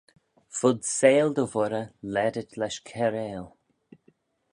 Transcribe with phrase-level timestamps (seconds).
[0.59, 3.45] Fud seihll dy voirey laadit lesh cairail.